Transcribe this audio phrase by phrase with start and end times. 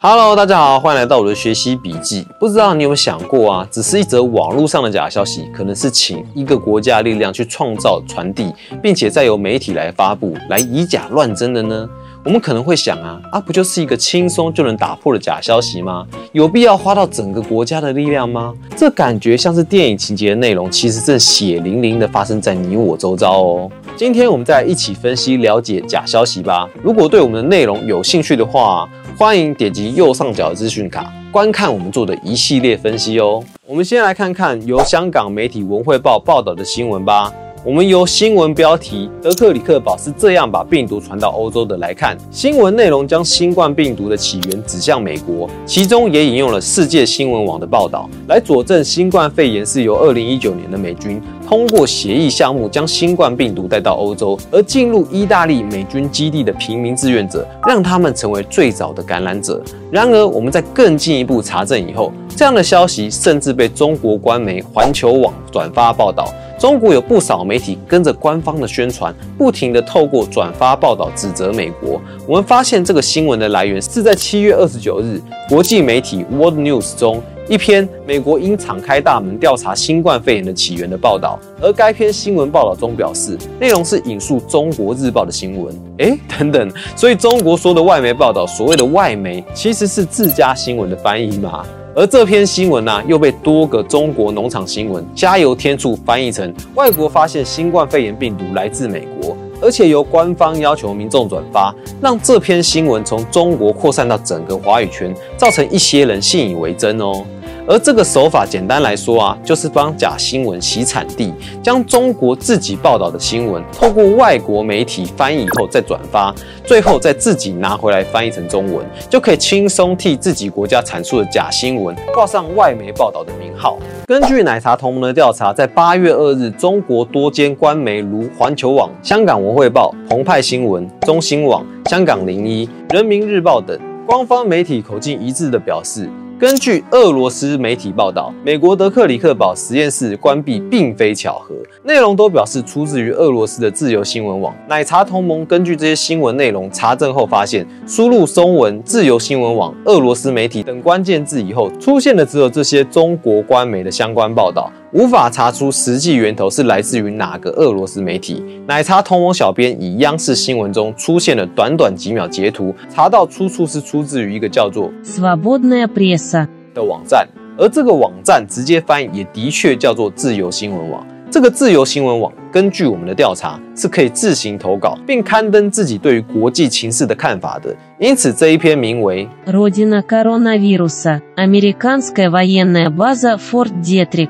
[0.00, 2.24] Hello，大家好，欢迎来到我的学习笔记。
[2.38, 3.68] 不知道你有没有想过啊？
[3.68, 11.88] 只是一则网络上的假消息，可能是请一个国家力量去创造、传递，并且再由媒体来发布，来以假乱真的呢？
[12.24, 16.06] 我们可能会想啊，啊，不就是一个轻松就能打破的假消息吗？
[16.30, 18.54] 有必要花到整个国家的力量吗？
[18.76, 23.70] 这感觉像是电影情节的内容，其实正血淋淋的发生在你我周遭哦。
[23.96, 26.68] 今天我们再一起分析了解假消息吧。
[26.84, 33.42] 如果对我们的内容有兴趣的话，欢迎点击右上角的资讯卡，观看我们做的一系列分析哦。
[33.66, 37.32] 我们先来看看由香港媒体文汇报报道的新闻吧。
[37.68, 59.62] 我们由新闻标题“德克里克堡是这样把病毒传到欧洲的”来看，新闻内容将新冠病毒的起源指向美国，其中也引用了世界新闻网的报道来佐证新冠肺炎是由2019年的美军通过协议项目将新冠病毒带到欧洲，而进入意大利美军基地的平民志愿者让他们成为最早的感染者。
[59.90, 66.32] 然而，我们在更进一步查证以后，这样的消息甚至被中国官媒环球网转发报道。
[66.58, 72.00] 中国有不少媒体跟着官方的宣传，不停的透过转发报道指责美国。
[72.26, 81.38] 我们发现这个新闻的来源是在七月二十九日国际媒体 World News 中一篇美国应敞开大门调查新冠肺炎的起源的报道。
[81.62, 85.72] 而该篇新闻报道中表示，内容是引述中国日报的新闻。
[85.98, 91.64] 诶， 等等，所以中国说的外媒报道，所谓的外媒其实是自家新闻的翻译吗？
[91.98, 107.24] 而这篇新闻呢，又被多个中国农场新闻加油添醋翻译成外国发现新冠肺炎病毒来自美国，而且由官方要求民众转发，让这篇新闻从中国扩散到整个华语圈，造成一些人信以为真哦。
[107.68, 111.30] 而这个手法，简单来说啊，就是帮假新闻洗产地，
[111.62, 123.78] 将中国自己报道的新闻，透过外国媒体翻译以后再转发，最后再自己拿回来翻译成中文，就可以轻松替自己国家阐述的假新闻挂上外媒报道的名号。
[124.06, 136.08] 根据奶茶同盟的调查，在八月二日，中国多间官媒如环球网、香港文汇报、澎湃新闻、中新网、香港零一、人民日报等官方媒体口径一致的表示。
[136.38, 144.54] 根据俄罗斯媒体报道，美国德克里克堡实验室关闭并非巧合，内容都表示出自于俄罗斯的自由新闻网。
[144.68, 154.70] 奶茶同盟根据这些新闻内容查证后发现，输入中文、自由新闻网、俄罗斯媒体等关键字以后，出现的只有这些中国官媒的相关报道。
[154.91, 158.43] 无法查出实际源头是来自于哪个俄罗斯媒体。
[158.67, 171.05] 奶茶同盟小编以央视新闻中出现的短短几秒截图，查到出处是出自于一个叫做 Свободная пресса 的网站，而这个网站直接翻译也的确叫做自由新闻网。
[171.31, 184.29] 这个自由新闻网根据我们的调查是可以自行投稿并刊登自己对于国际情势的看法的，因此这一篇名为 Родина коронавируса Американская военная база Форт Детрик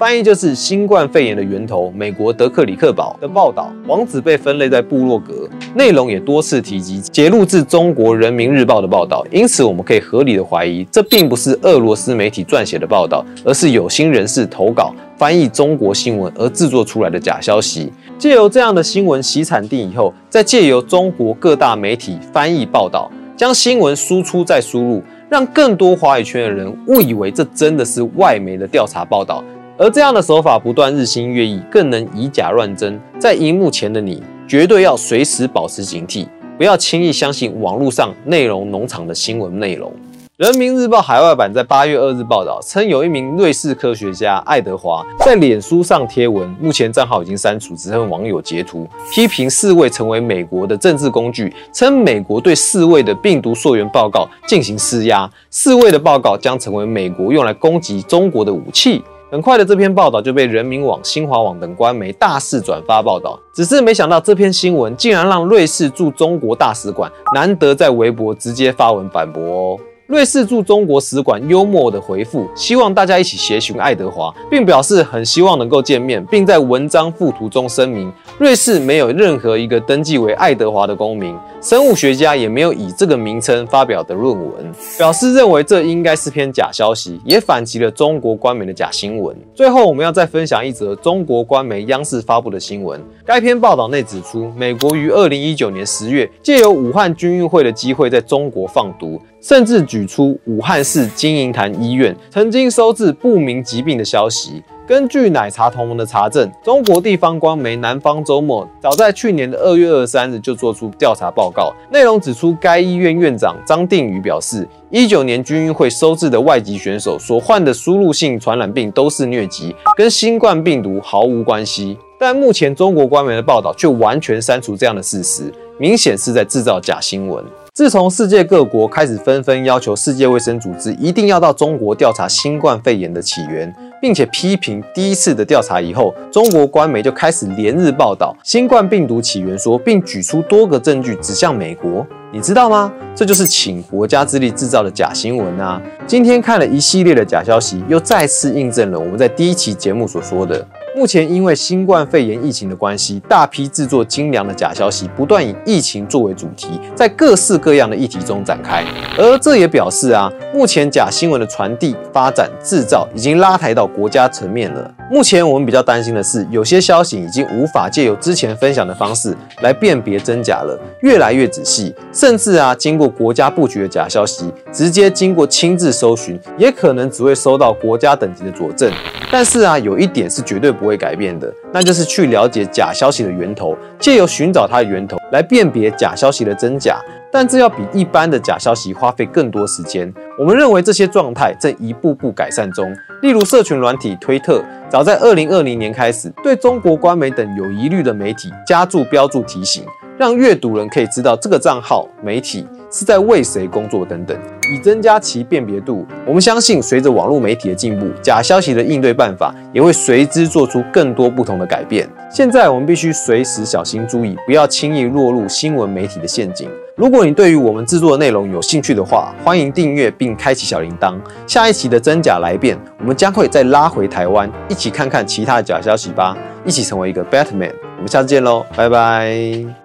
[0.00, 17.92] 翻译就是新冠肺炎的源头，美国德克里克堡的报道，网址被分类在部落格，内容也多次提及揭露自中国人民日报的报道，因此我们可以合理的怀疑，这并不是俄罗斯媒体撰写的报道，而是有心人士投稿翻译中国新闻而制作出来的假消息。
[18.18, 29.44] 借由这样的新闻洗产地以后，再借由中国各大媒体翻译报道，将新闻输出再输入，让更多华语圈的人误以为这真的是外媒的调查报道。
[29.80, 33.00] 而这样的手法不断日新月异，更能以假乱真。
[33.18, 36.26] 在荧幕前的你，绝对要随时保持警惕，
[36.58, 39.90] 不要轻易相信网络上内容农场的新闻内容。
[40.36, 59.02] 人民日报海外版在八月二日报道称，有一名瑞士科学家爱德华在脸书上贴文，目前账号已经删除，只剩网友截图，批评世卫成为美国的政治工具，称美国对世卫的病毒溯源报告进行施压，世卫的报告将成为美国用来攻击中国的武器。
[59.30, 63.38] 很快的，这篇报道就被人民网、新华网等官媒大肆转发报道。
[63.52, 69.78] 只是没想到，这篇新闻竟然让瑞士驻中国大使馆难得在微博直接发文反驳哦。
[70.10, 81.32] 瑞士驻中国使馆幽默的回复，希望大家一起协寻爱德华，并表示很希望能够见面，并在文章附图中声明，瑞士没有任何一个登记为爱德华的公民，
[81.62, 89.36] 生物学家也没有以这个名称发表的论文，表示认为这应该是篇假消息，也反击了中国官媒的假新闻。
[89.54, 99.22] 最后，我们要再分享一则中国官媒央视发布的新闻，该篇报道内指出，美国于二零一九年十月借由武汉军运会的机会，在中国放毒。
[99.40, 104.62] 甚至举出武汉市金银潭医院曾经收治不明疾病的消息。
[104.86, 121.96] 根据奶茶同盟的查证，中国地方官媒南方周末早在去年的二月二十三日就做出调查报告，内容指出，该医院院长张定宇表示，一九年军运会收治的外籍选手所患的输入性传染病都是疟疾，跟新冠病毒毫无关系。
[122.18, 127.44] 但目前中国官媒的报道却完全删除这样的事实，明显是在制造假新闻。
[127.72, 133.72] 自从世界各国开始纷纷要求世界卫生组织一定要到中国调查新冠肺炎的起源，
[134.02, 142.04] 并且批评第一次的调查以后，中国官媒就开始连日报道新冠病毒起源说，并举出多个证据指向美国。
[142.32, 142.92] 你知道吗？
[143.14, 145.80] 这就是请国家之力制造的假新闻啊！
[146.06, 150.64] 今天看了一系列的假消息，又再次印证了我们在第一期节目所说的。
[150.96, 158.84] 目前因为新冠肺炎疫情的关系，大批制作精良的假消息不断以疫情作为主题，在各式各样的议题中展开。
[159.16, 164.92] 而这也表示啊，目前假新闻的传递、发展、制造已经拉抬到国家层面了。
[165.08, 178.92] 目前我们比较担心的是，有些消息已经无法借由之前分享的方式来辨别真假了，越来越仔细，甚至啊，经过国家布局的假消息，直接经过亲自搜寻，也可能只会收到国家等级的佐证。
[179.32, 187.00] 但是啊，有一点是绝对不会改变的，那就是去了解假消息的源头，借由寻找它的源头来辨别假消息的真假。
[187.32, 190.12] 但这要比一般的假消息花费更多时间。
[190.36, 192.92] 我们认为这些状态正一步步改善中。
[193.22, 199.84] 例如，社群软体推特，早在二零二零年开始，对中国官媒等有疑虑的媒体加注标注提醒，
[200.20, 202.66] 让阅读人可以知道这个账号媒体。
[202.92, 204.36] 是在为谁工作等等，
[204.74, 206.04] 以增加其辨别度。
[206.26, 212.08] 我们相信，随着网络媒体的进步，假消息的应对办法也会随之做出更多不同的改变。
[212.28, 216.68] 现在我们必须随时小心注意，不要轻易落入新闻媒体的陷阱。
[216.96, 221.14] 如果你对于我们制作的内容有兴趣的话，欢迎订阅并开启小铃铛。
[221.46, 227.72] 下一期的真假来辩，我们将会再拉回台湾，一起看看其他的假消息吧，一起成为一个 Batman。
[227.98, 229.79] 我们下次见喽，拜拜。